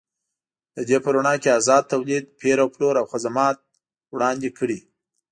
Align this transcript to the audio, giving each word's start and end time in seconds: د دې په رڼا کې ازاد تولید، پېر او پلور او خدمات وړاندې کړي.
د 0.75 0.77
دې 0.89 0.97
په 1.03 1.09
رڼا 1.15 1.33
کې 1.41 1.49
ازاد 1.59 1.83
تولید، 1.93 2.25
پېر 2.41 2.57
او 2.63 2.67
پلور 2.73 2.95
او 3.01 3.05
خدمات 3.11 3.57
وړاندې 4.13 4.49
کړي. 4.57 4.79